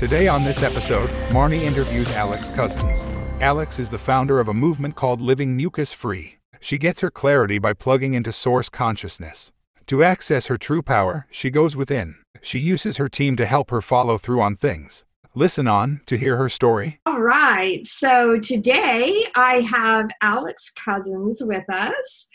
[0.00, 3.04] Today on this episode, Marnie interviews Alex Cousins.
[3.42, 6.38] Alex is the founder of a movement called Living Mucus Free.
[6.58, 9.52] She gets her clarity by plugging into source consciousness.
[9.88, 12.14] To access her true power, she goes within.
[12.40, 15.04] She uses her team to help her follow through on things.
[15.34, 16.98] Listen on to hear her story.
[17.04, 17.86] All right.
[17.86, 22.26] So today I have Alex Cousins with us.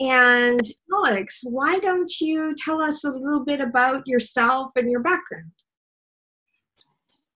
[0.00, 0.62] And
[0.92, 5.52] Alex, why don't you tell us a little bit about yourself and your background?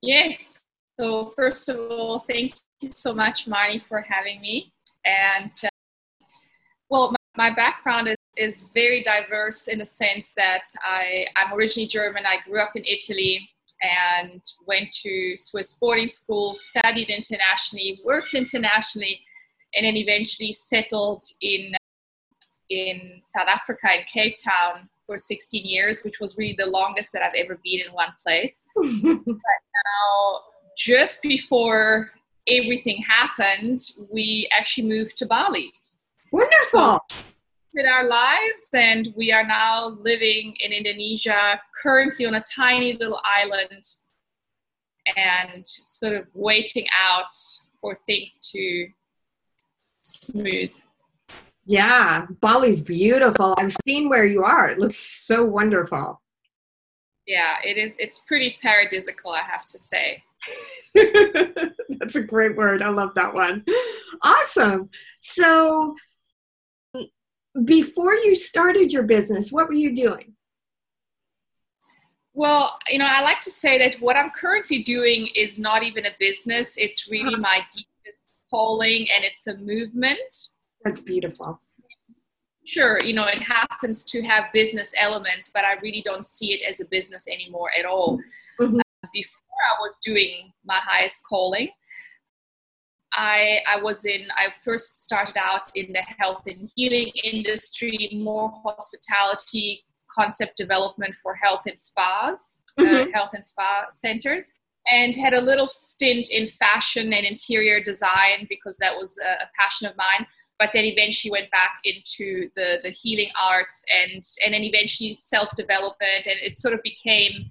[0.02, 0.64] Yes.
[0.98, 4.72] So, first of all, thank you so much, Marnie, for having me.
[5.04, 5.68] And uh,
[6.88, 11.88] well, my, my background is, is very diverse in the sense that I, I'm originally
[11.88, 12.24] German.
[12.26, 13.48] I grew up in Italy
[13.82, 19.20] and went to Swiss boarding school, studied internationally, worked internationally,
[19.74, 21.72] and then eventually settled in
[22.70, 27.22] in South Africa in Cape Town for 16 years, which was really the longest that
[27.22, 28.66] I've ever been in one place.
[28.76, 28.84] but
[29.26, 30.40] now,
[30.76, 32.10] just before
[32.46, 33.80] everything happened,
[34.12, 35.72] we actually moved to Bali.
[36.30, 36.60] Wonderful.
[36.68, 36.98] So,
[37.74, 43.20] with our lives, and we are now living in Indonesia, currently on a tiny little
[43.24, 43.82] island,
[45.16, 47.34] and sort of waiting out
[47.80, 48.88] for things to
[50.02, 50.74] smooth.
[51.68, 53.54] Yeah, Bali's beautiful.
[53.58, 54.70] I've seen where you are.
[54.70, 56.22] It looks so wonderful.
[57.26, 57.94] Yeah, it is.
[57.98, 60.24] It's pretty paradisical, I have to say.
[60.94, 62.80] That's a great word.
[62.80, 63.66] I love that one.
[64.22, 64.88] Awesome.
[65.20, 65.94] So,
[67.66, 70.32] before you started your business, what were you doing?
[72.32, 76.06] Well, you know, I like to say that what I'm currently doing is not even
[76.06, 77.42] a business, it's really Uh-huh.
[77.42, 80.54] my deepest calling and it's a movement.
[80.84, 81.60] That's beautiful.
[82.64, 86.62] Sure, you know, it happens to have business elements, but I really don't see it
[86.68, 88.18] as a business anymore at all.
[88.58, 88.80] Mhm.
[89.12, 91.70] Before I was doing my highest calling,
[93.14, 98.50] I, I was in, I first started out in the health and healing industry, more
[98.62, 99.82] hospitality,
[100.14, 103.12] concept development for health and spas, uh, Mhm.
[103.14, 104.58] health and spa centers,
[104.90, 109.50] and had a little stint in fashion and interior design because that was a, a
[109.58, 110.26] passion of mine.
[110.58, 115.54] But then eventually went back into the, the healing arts and, and then eventually self
[115.54, 117.50] development, and it sort of became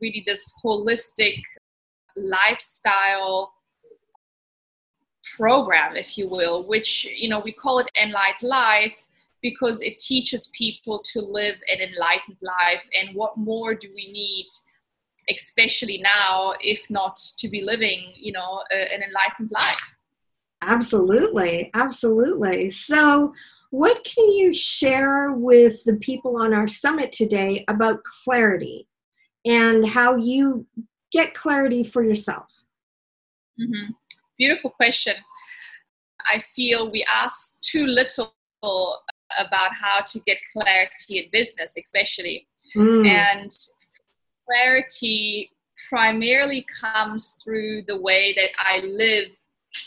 [0.00, 1.40] really this holistic
[2.16, 3.52] lifestyle
[5.36, 9.06] program, if you will, which you know we call it Enlight Life
[9.42, 12.84] because it teaches people to live an enlightened life.
[12.98, 14.48] And what more do we need,
[15.28, 19.96] especially now, if not to be living, you know, a, an enlightened life?
[20.62, 21.70] Absolutely.
[21.74, 22.70] Absolutely.
[22.70, 23.34] So,
[23.70, 28.86] what can you share with the people on our summit today about clarity
[29.44, 30.66] and how you
[31.10, 32.46] get clarity for yourself?
[33.58, 33.90] hmm
[34.38, 35.14] Beautiful question.
[36.32, 42.48] I feel we ask too little about how to get clarity in business, especially.
[42.76, 43.50] Mm, And
[44.48, 45.50] clarity
[45.88, 49.36] primarily comes through the way that I live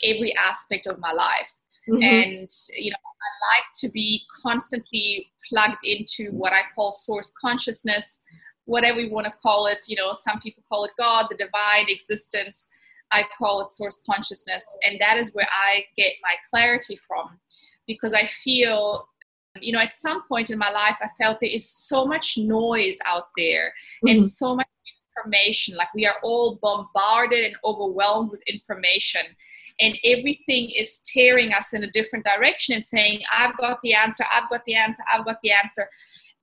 [0.04, 1.54] every aspect of my life.
[1.88, 2.02] mhm.
[2.02, 8.22] And, you know, I like to be constantly plugged into what I call source consciousness,
[8.64, 9.78] whatever you want to call it.
[9.88, 12.68] You know, some people call it God, the divine existence.
[13.12, 14.64] I call it source consciousness.
[14.84, 17.38] And that is where I get my clarity from
[17.86, 19.08] because I feel
[19.62, 22.98] you know, at some point in my life, I felt there is so much noise
[23.06, 24.28] out there and Mhm.
[24.28, 24.66] so much
[25.16, 25.76] information.
[25.76, 29.22] Like we are all bombarded and overwhelmed with information,
[29.80, 34.24] and everything is tearing us in a different direction and saying, I've got the answer,
[34.32, 35.88] I've got the answer, I've got the answer.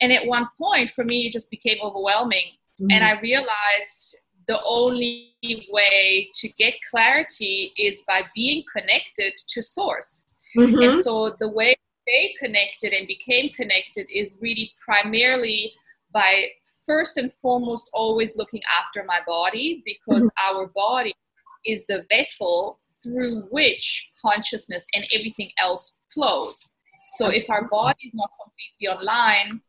[0.02, 2.52] And at one point, for me, it just became overwhelming.
[2.80, 4.18] And I realized
[4.48, 5.36] the only
[5.70, 10.26] way to get clarity is by being connected to source.
[10.56, 10.86] Mhm.
[10.86, 15.74] And so the way they connected and became connected is really primarily
[16.12, 16.52] by
[16.86, 21.14] first and foremost always looking after my body because our body
[21.66, 26.76] is the vessel through which consciousness and everything else flows.
[27.16, 29.62] So if our body is not completely online,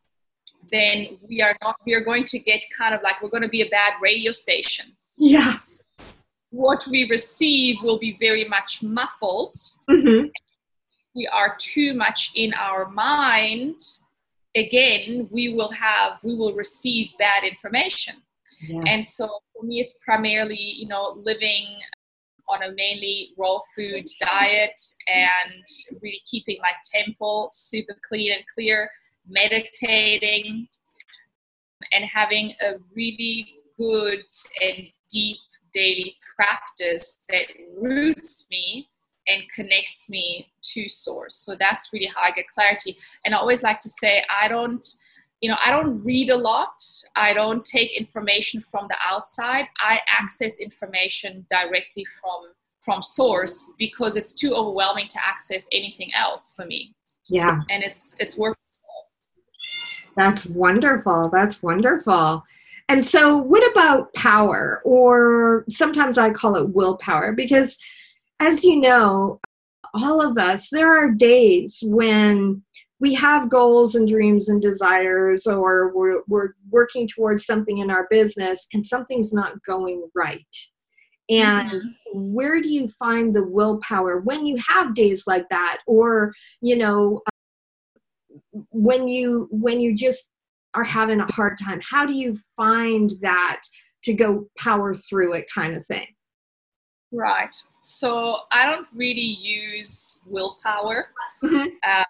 [0.70, 3.48] then we are not we are going to get kind of like we're going to
[3.48, 4.86] be a bad radio station.
[5.16, 5.56] yeah.
[6.50, 9.56] What we receive will be very much muffled
[9.90, 10.30] Mhm.
[11.16, 13.80] we are too much in our mind
[14.54, 18.14] again we will have we will receive bad information
[18.68, 18.84] Yes.
[18.86, 24.04] and so for me it's primarily you know living um, on a mainly raw food
[24.20, 25.64] diet and
[26.02, 28.90] really keeping my temple super clean and clear
[29.26, 30.68] meditating
[31.92, 33.46] and having a really
[33.76, 34.24] good
[34.62, 35.36] and deep
[35.72, 37.46] daily practice that
[37.80, 38.88] roots me
[39.26, 41.36] and connects me to source.
[41.36, 42.96] So that's really how I get clarity.
[43.24, 44.84] And I always like to say, I don't,
[45.44, 46.82] you know, I don't read a lot.
[47.16, 49.66] I don't take information from the outside.
[49.78, 56.54] I access information directly from from source because it's too overwhelming to access anything else
[56.56, 56.94] for me.
[57.28, 57.60] Yeah.
[57.68, 58.56] And it's it's work.
[60.16, 61.28] That's wonderful.
[61.28, 62.42] That's wonderful.
[62.88, 67.76] And so, what about power, or sometimes I call it willpower, because
[68.40, 69.40] as you know,
[69.92, 72.62] all of us, there are days when
[73.04, 78.06] we have goals and dreams and desires, or we're, we're working towards something in our
[78.08, 80.56] business and something's not going right.
[81.28, 82.32] And mm-hmm.
[82.32, 87.20] where do you find the willpower when you have days like that, or, you know,
[88.70, 90.30] when you when you just
[90.74, 93.60] are having a hard time how do you find that
[94.02, 96.06] to go power through it kind of thing
[97.12, 101.10] right so i don't really use willpower
[101.44, 101.68] mm-hmm.
[101.86, 102.04] uh,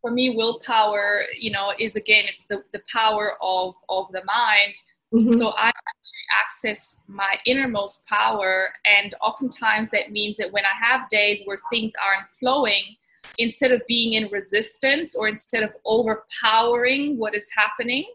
[0.00, 4.74] for me willpower you know is again it's the, the power of of the mind
[5.12, 5.34] mm-hmm.
[5.34, 6.12] so i to
[6.44, 11.92] access my innermost power and oftentimes that means that when i have days where things
[12.04, 12.96] aren't flowing
[13.38, 18.06] instead of being in resistance or instead of overpowering what is happening,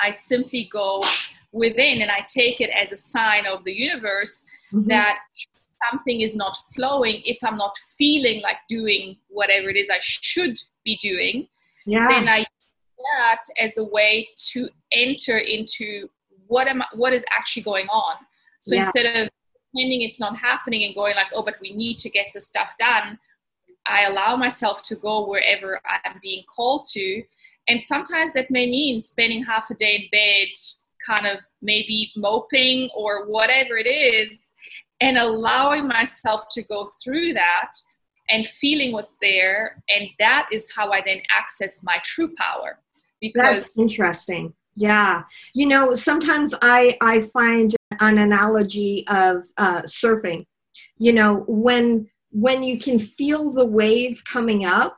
[0.00, 1.04] I simply go
[1.52, 4.88] within and I take it as a sign of the universe mm-hmm.
[4.88, 5.18] that
[5.90, 10.58] something is not flowing, if I'm not feeling like doing whatever it is I should
[10.84, 11.48] be doing,
[11.86, 12.06] yeah.
[12.08, 12.46] then I use
[13.18, 16.08] that as a way to enter into
[16.46, 18.16] what am I, what is actually going on.
[18.60, 18.82] So yeah.
[18.84, 19.30] instead of
[19.74, 22.74] pretending it's not happening and going like, oh, but we need to get the stuff
[22.78, 23.18] done,
[23.86, 27.22] I allow myself to go wherever I'm being called to.
[27.68, 30.48] And sometimes that may mean spending half a day in bed,
[31.06, 34.52] kind of maybe moping or whatever it is,
[35.04, 37.72] and allowing myself to go through that
[38.30, 39.82] and feeling what's there.
[39.94, 42.80] And that is how I then access my true power.
[43.20, 44.54] Because That's interesting.
[44.76, 45.22] Yeah.
[45.54, 50.46] You know, sometimes I, I find an analogy of uh, surfing.
[50.96, 54.96] You know, when when you can feel the wave coming up,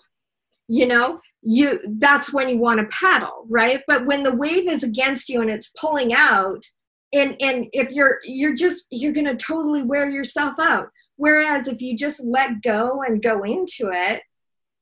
[0.68, 3.82] you know, you that's when you want to paddle, right?
[3.86, 6.64] But when the wave is against you and it's pulling out,
[7.12, 10.88] and and if you're you're just you're going to totally wear yourself out.
[11.16, 14.22] Whereas if you just let go and go into it,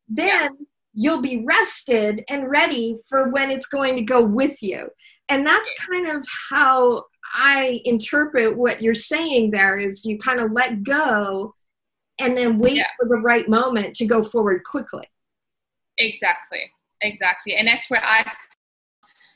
[0.09, 4.89] then you'll be rested and ready for when it's going to go with you.
[5.29, 7.05] And that's kind of how
[7.35, 11.55] I interpret what you're saying there is you kind of let go
[12.19, 12.87] and then wait yeah.
[12.99, 15.09] for the right moment to go forward quickly.
[15.99, 16.71] Exactly.
[17.01, 17.57] Exactly.
[17.57, 18.33] And that's where I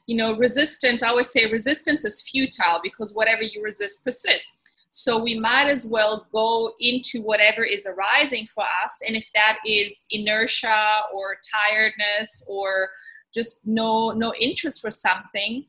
[0.09, 4.67] you know, resistance, I always say resistance is futile because whatever you resist persists.
[4.89, 9.03] So we might as well go into whatever is arising for us.
[9.07, 12.89] And if that is inertia or tiredness or
[13.35, 15.67] just no no interest for something,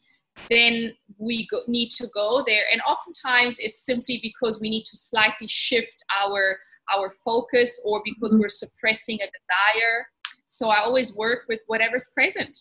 [0.49, 4.95] then we go, need to go there and oftentimes it's simply because we need to
[4.95, 6.59] slightly shift our
[6.95, 8.43] our focus or because mm-hmm.
[8.43, 10.07] we're suppressing a desire
[10.45, 12.57] so i always work with whatever's present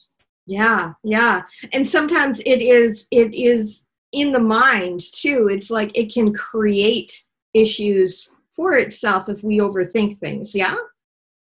[0.48, 1.42] yeah yeah.
[1.72, 5.48] And sometimes it is it is in the mind too.
[5.50, 7.12] It's like it can create
[7.54, 10.74] issues for itself if we overthink things yeah?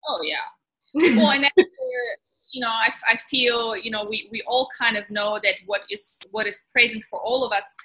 [0.08, 0.46] Oh yeah.
[1.18, 2.18] Well and that's where
[2.54, 5.82] you know I, I feel you know we, we all kind of know that what
[5.90, 7.76] is what is present for all of us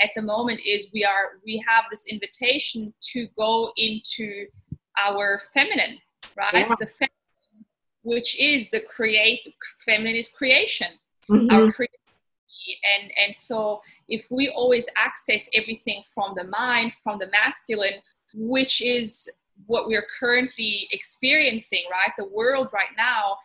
[0.00, 4.46] at the moment is we are we have this invitation to go into
[4.98, 5.98] our feminine
[6.36, 6.66] right?
[6.68, 6.74] Yeah.
[6.78, 7.11] the feminine
[8.02, 9.40] which is the create
[9.84, 10.88] feminine is creation
[11.28, 11.46] mm-hmm.
[11.50, 11.98] our creativity
[12.96, 18.00] and and so if we always access everything from the mind from the masculine
[18.34, 19.30] which is
[19.66, 23.36] what we're currently experiencing right the world right now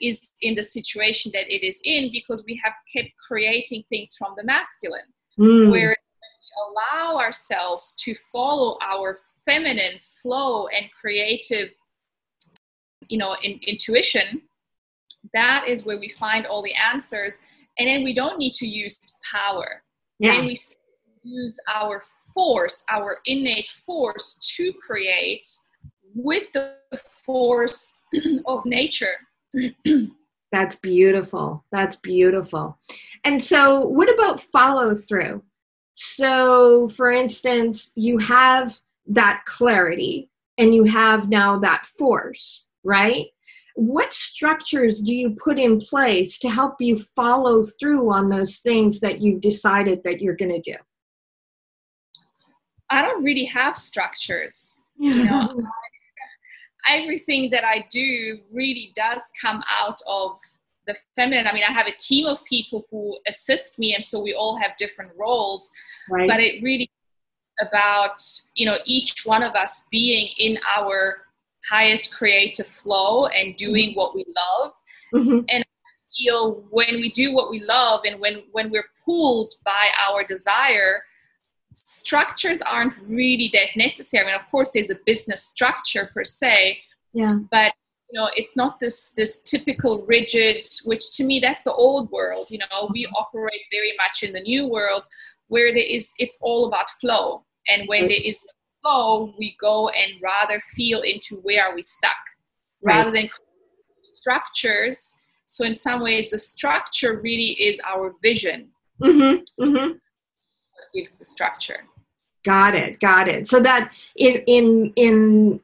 [0.00, 4.32] is in the situation that it is in because we have kept creating things from
[4.36, 5.12] the masculine.
[5.38, 5.70] Mm.
[5.70, 11.70] Where we allow ourselves to follow our feminine flow and creative,
[13.08, 14.42] you know, in, intuition,
[15.32, 17.44] that is where we find all the answers.
[17.78, 19.82] And then we don't need to use power.
[20.18, 20.34] Yeah.
[20.34, 20.56] And we
[21.24, 22.02] use our
[22.34, 25.48] force, our innate force to create
[26.14, 26.74] with the
[27.24, 28.04] force
[28.46, 29.16] of nature
[30.52, 31.64] That's beautiful.
[31.72, 32.78] That's beautiful.
[33.24, 35.42] And so, what about follow through?
[35.94, 43.26] So, for instance, you have that clarity and you have now that force, right?
[43.76, 49.00] What structures do you put in place to help you follow through on those things
[49.00, 50.76] that you've decided that you're going to do?
[52.90, 54.80] I don't really have structures.
[54.96, 55.62] You know,
[56.88, 60.38] everything that I do really does come out of
[60.86, 61.46] the feminine.
[61.46, 64.56] I mean, I have a team of people who assist me, and so we all
[64.56, 65.68] have different roles.
[66.08, 66.28] Right.
[66.28, 66.88] But it really
[67.60, 68.20] about
[68.56, 71.23] you know each one of us being in our
[71.70, 73.98] highest creative flow and doing mm-hmm.
[73.98, 74.72] what we love.
[75.14, 75.38] Mm-hmm.
[75.48, 79.88] And I feel when we do what we love and when when we're pulled by
[80.08, 81.04] our desire,
[81.72, 84.24] structures aren't really that necessary.
[84.24, 86.78] I mean, of course, there's a business structure per se,
[87.12, 87.72] yeah, but
[88.10, 92.46] you know it's not this this typical rigid which to me that's the old world
[92.50, 93.14] you know we mm-hmm.
[93.14, 95.04] operate very much in the new world
[95.48, 98.46] where there is it's all about flow and when there is
[98.84, 102.12] flow we go and rather feel into where are we stuck
[102.82, 102.96] right.
[102.96, 103.28] rather than
[104.02, 108.68] structures so in some ways the structure really is our vision
[109.02, 109.62] mm-hmm.
[109.62, 109.92] Mm-hmm.
[110.94, 111.84] gives the structure
[112.44, 115.60] got it got it so that in in in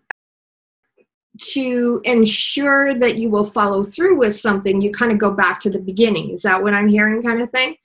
[1.41, 5.71] to ensure that you will follow through with something, you kind of go back to
[5.71, 6.31] the beginning.
[6.31, 7.77] Is that what I'm hearing, kind of thing?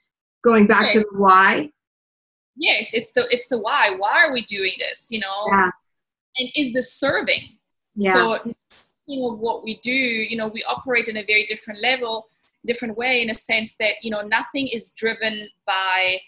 [0.43, 1.03] Going back yes.
[1.03, 1.71] to the why.
[2.57, 3.95] Yes, it's the it's the why.
[3.97, 5.07] Why are we doing this?
[5.09, 5.71] You know, yeah.
[6.37, 7.57] and is this serving?
[7.95, 8.13] Yeah.
[8.13, 12.25] So, of what we do, you know, we operate in a very different level,
[12.65, 16.19] different way, in a sense that you know nothing is driven by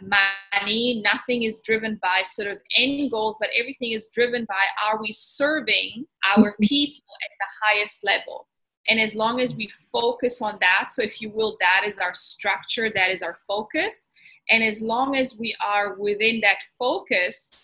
[0.00, 1.02] money.
[1.04, 5.12] Nothing is driven by sort of end goals, but everything is driven by are we
[5.12, 6.06] serving
[6.36, 6.62] our mm-hmm.
[6.62, 8.48] people at the highest level?
[8.88, 12.14] And as long as we focus on that, so if you will, that is our
[12.14, 14.10] structure, that is our focus.
[14.50, 17.54] And as long as we are within that focus,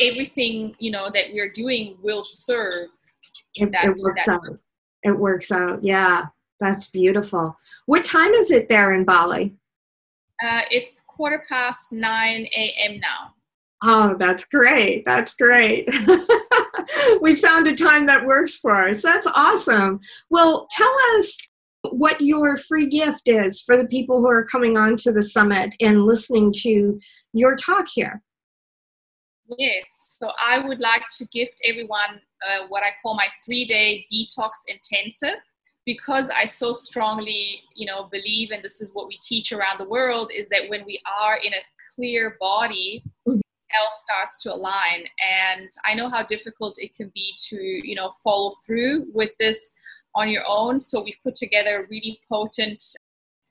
[0.00, 2.90] everything you know that we're doing will serve
[3.54, 4.58] it, that, it works that out.
[5.02, 5.82] It works out.
[5.82, 6.26] Yeah,
[6.60, 7.56] that's beautiful.
[7.86, 9.56] What time is it there in Bali?
[10.42, 13.00] Uh, it's quarter past 9 a.m.
[13.00, 13.32] now.
[13.82, 15.04] Oh, that's great.
[15.06, 15.88] That's great.
[17.20, 19.02] we found a time that works for us.
[19.02, 20.00] That's awesome.
[20.30, 21.36] Well, tell us
[21.90, 25.74] what your free gift is for the people who are coming on to the summit
[25.80, 26.98] and listening to
[27.32, 28.22] your talk here.
[29.58, 34.04] Yes, so I would like to gift everyone uh, what I call my three day
[34.12, 35.38] detox intensive
[35.84, 39.88] because I so strongly, you know, believe, and this is what we teach around the
[39.88, 41.62] world, is that when we are in a
[41.94, 43.04] clear body.
[43.74, 45.04] Else starts to align.
[45.24, 49.74] And I know how difficult it can be to, you know, follow through with this
[50.14, 50.78] on your own.
[50.78, 52.82] So we've put together a really potent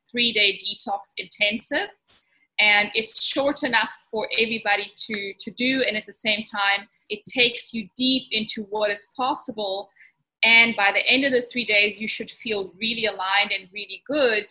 [0.09, 1.89] three-day detox intensive.
[2.59, 7.19] And it's short enough for everybody to, to do, and at the same time, it
[7.25, 9.89] takes you deep into what is possible
[10.45, 14.03] and by the end of the three days, you should feel really aligned and really
[14.07, 14.45] good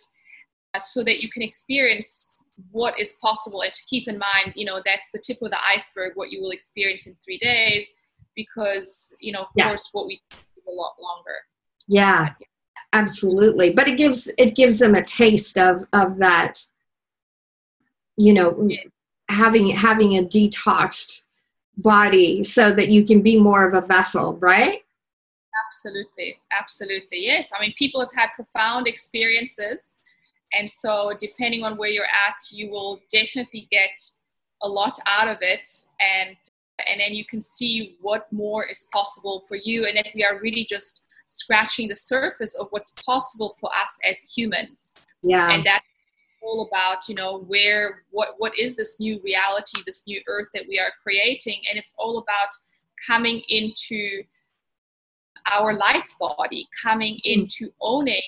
[0.73, 2.34] uh, so that you can experience
[2.71, 3.61] what is possible.
[3.61, 6.41] And to keep in mind, you know, that's the tip of the iceberg, what you
[6.41, 7.93] will experience in three days,
[8.35, 9.67] because, you know, of yeah.
[9.67, 11.35] course, what we do a lot longer.
[11.87, 12.33] Yeah,
[12.93, 13.71] absolutely.
[13.71, 16.65] But it gives it gives them a taste of of that,
[18.17, 18.83] you know, yeah.
[19.29, 21.23] having having a detoxed
[21.77, 24.81] body so that you can be more of a vessel, right?
[25.67, 27.23] Absolutely, absolutely.
[27.23, 27.51] Yes.
[27.57, 29.97] I mean, people have had profound experiences.
[30.57, 34.01] And so, depending on where you're at, you will definitely get
[34.63, 35.67] a lot out of it.
[35.99, 36.35] And
[36.87, 39.85] and then you can see what more is possible for you.
[39.85, 44.31] And that we are really just scratching the surface of what's possible for us as
[44.35, 45.07] humans.
[45.23, 45.51] Yeah.
[45.51, 45.85] And that's
[46.43, 50.65] all about, you know, where what what is this new reality, this new earth that
[50.67, 51.61] we are creating.
[51.69, 52.49] And it's all about
[53.07, 54.23] coming into
[55.51, 57.39] our light body coming hmm.
[57.39, 58.21] into owning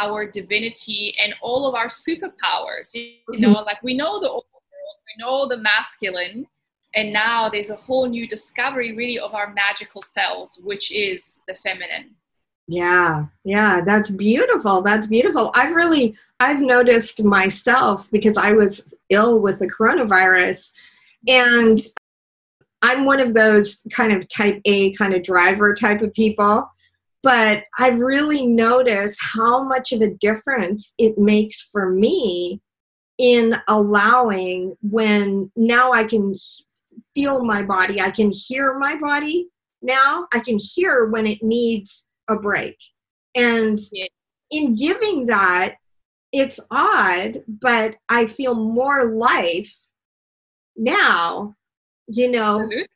[0.00, 2.94] our divinity and all of our superpowers.
[2.94, 3.40] You hmm.
[3.40, 6.46] know, like we know the old world, we know the masculine,
[6.94, 11.54] and now there's a whole new discovery really of our magical selves, which is the
[11.54, 12.14] feminine.
[12.68, 14.82] Yeah, yeah, that's beautiful.
[14.82, 15.52] That's beautiful.
[15.54, 20.72] I've really I've noticed myself because I was ill with the coronavirus
[21.28, 21.80] and
[22.82, 26.68] I'm one of those kind of type A kind of driver type of people.
[27.22, 32.60] But I've really noticed how much of a difference it makes for me
[33.18, 36.34] in allowing when now I can
[37.14, 39.48] feel my body, I can hear my body
[39.82, 42.76] now, I can hear when it needs a break.
[43.34, 44.06] And yeah.
[44.50, 45.76] in giving that,
[46.32, 49.74] it's odd, but I feel more life
[50.76, 51.54] now
[52.08, 52.86] you know Absolutely.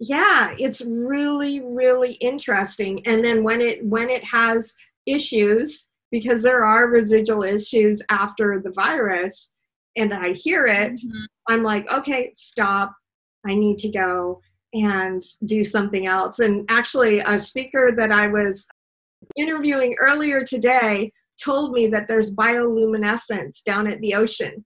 [0.00, 4.74] Yeah it's really really interesting and then when it when it has
[5.06, 9.52] issues because there are residual issues after the virus
[9.96, 11.24] and i hear it mm-hmm.
[11.48, 12.94] I'm like, okay, stop.
[13.46, 14.40] I need to go
[14.74, 16.40] and do something else.
[16.40, 18.66] And actually, a speaker that I was
[19.36, 21.12] interviewing earlier today
[21.42, 24.64] told me that there's bioluminescence down at the ocean.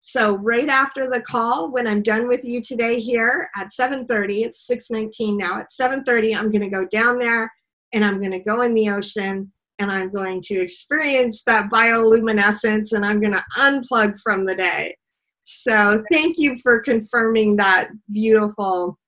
[0.00, 4.66] So right after the call, when I'm done with you today here at 7:30, it's
[4.66, 5.60] 6:19 now.
[5.60, 7.52] At 7:30, I'm going to go down there
[7.92, 12.92] and I'm going to go in the ocean and I'm going to experience that bioluminescence
[12.92, 14.96] and I'm going to unplug from the day.
[15.42, 18.98] So thank you for confirming that beautiful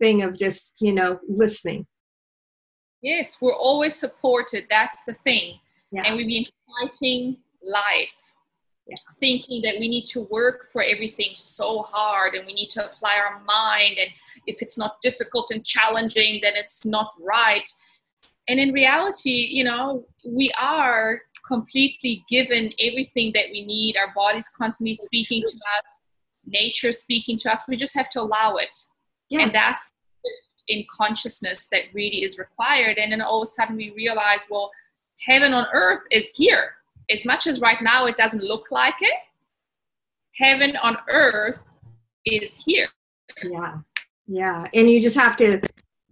[0.00, 1.86] thing of just, you know, listening.
[3.02, 4.66] Yes, we're always supported.
[4.68, 5.58] That's the thing.
[5.90, 6.02] Yeah.
[6.04, 6.44] And we've been
[6.78, 8.12] fighting life,
[8.90, 8.96] yeah.
[9.18, 13.16] thinking that we need to work for everything so hard and we need to apply
[13.16, 13.96] our mind.
[13.98, 14.10] And
[14.46, 17.68] if it's not difficult and challenging, then it's not right.
[18.48, 23.96] And in reality, you know, we are completely given everything that we need.
[23.96, 25.98] Our body's constantly speaking to us,
[26.46, 27.62] nature speaking to us.
[27.68, 28.76] We just have to allow it.
[29.28, 29.42] Yeah.
[29.42, 29.90] And that's
[30.66, 32.98] in consciousness that really is required.
[32.98, 34.70] And then all of a sudden we realize, well,
[35.26, 36.74] heaven on earth is here.
[37.10, 39.20] As much as right now it doesn't look like it,
[40.34, 41.62] heaven on earth
[42.24, 42.88] is here.
[43.42, 43.78] Yeah.
[44.26, 44.66] Yeah.
[44.74, 45.60] And you just have to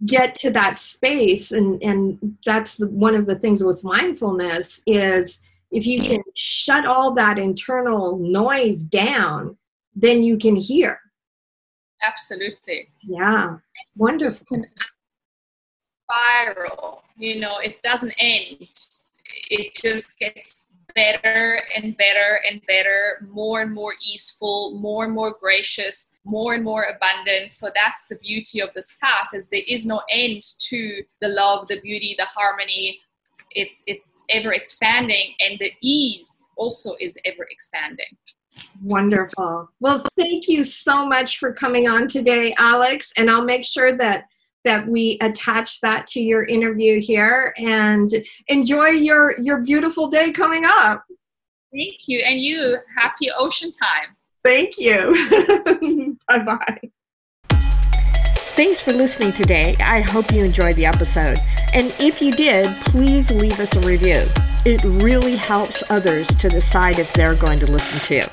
[0.05, 5.41] get to that space and and that's the, one of the things with mindfulness is
[5.71, 9.57] if you can shut all that internal noise down
[9.95, 10.99] then you can hear
[12.01, 13.57] absolutely yeah
[13.97, 14.65] wonderful it's an
[16.09, 18.69] spiral you know it doesn't end
[19.49, 20.68] it just gets
[20.99, 26.63] better and better and better, more and more easeful, more and more gracious, more and
[26.63, 27.51] more abundant.
[27.51, 31.67] So that's the beauty of this path is there is no end to the love,
[31.67, 32.99] the beauty, the harmony.
[33.51, 38.17] It's it's ever expanding and the ease also is ever expanding.
[38.83, 39.69] Wonderful.
[39.79, 43.13] Well, thank you so much for coming on today, Alex.
[43.15, 44.25] And I'll make sure that
[44.63, 48.11] that we attach that to your interview here and
[48.47, 51.03] enjoy your your beautiful day coming up
[51.73, 56.79] thank you and you happy ocean time thank you bye bye
[58.59, 59.77] Thanks for listening today.
[59.79, 61.37] I hope you enjoyed the episode.
[61.73, 64.21] And if you did, please leave us a review.
[64.65, 68.29] It really helps others to decide if they're going to listen to.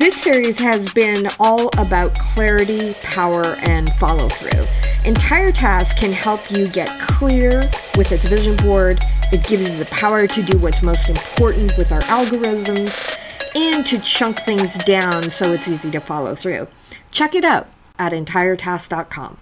[0.00, 4.62] This series has been all about clarity, power, and follow through.
[5.04, 7.58] Entire Task can help you get clear
[7.98, 8.98] with its vision board.
[9.30, 13.14] It gives you the power to do what's most important with our algorithms
[13.54, 16.66] and to chunk things down so it's easy to follow through.
[17.10, 19.36] Check it out at entiretask.com.